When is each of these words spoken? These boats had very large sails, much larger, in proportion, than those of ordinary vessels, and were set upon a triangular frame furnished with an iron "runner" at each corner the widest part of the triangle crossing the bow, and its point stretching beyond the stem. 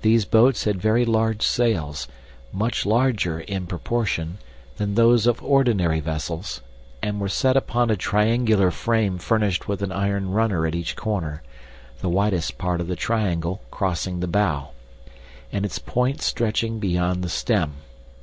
These 0.00 0.24
boats 0.24 0.64
had 0.64 0.80
very 0.80 1.04
large 1.04 1.42
sails, 1.42 2.08
much 2.50 2.86
larger, 2.86 3.40
in 3.40 3.66
proportion, 3.66 4.38
than 4.78 4.94
those 4.94 5.26
of 5.26 5.42
ordinary 5.42 6.00
vessels, 6.00 6.62
and 7.02 7.20
were 7.20 7.28
set 7.28 7.54
upon 7.54 7.90
a 7.90 7.96
triangular 7.96 8.70
frame 8.70 9.18
furnished 9.18 9.68
with 9.68 9.82
an 9.82 9.92
iron 9.92 10.30
"runner" 10.30 10.66
at 10.66 10.74
each 10.74 10.96
corner 10.96 11.42
the 12.00 12.08
widest 12.08 12.56
part 12.56 12.80
of 12.80 12.86
the 12.88 12.96
triangle 12.96 13.60
crossing 13.70 14.20
the 14.20 14.26
bow, 14.28 14.70
and 15.52 15.66
its 15.66 15.78
point 15.78 16.22
stretching 16.22 16.78
beyond 16.78 17.22
the 17.22 17.28
stem. 17.28 17.74